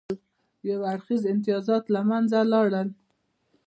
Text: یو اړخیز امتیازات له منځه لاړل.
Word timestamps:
یو 0.69 0.79
اړخیز 0.91 1.21
امتیازات 1.31 1.83
له 1.95 2.01
منځه 2.09 2.37
لاړل. 2.51 2.87